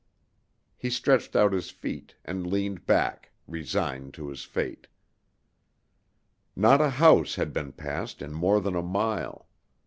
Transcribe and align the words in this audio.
He 0.77 0.89
stretched 0.89 1.35
out 1.35 1.53
his 1.53 1.69
feet 1.69 2.15
and 2.25 2.47
leaned 2.47 2.87
back, 2.87 3.29
resigned 3.47 4.15
to 4.15 4.29
his 4.29 4.43
fate. 4.43 4.87
Not 6.55 6.81
a 6.81 6.89
house 6.89 7.35
had 7.35 7.53
been 7.53 7.71
passed 7.73 8.19
in 8.23 8.33
more 8.33 8.59
than 8.61 8.75
a 8.75 8.81
mile. 8.81 9.47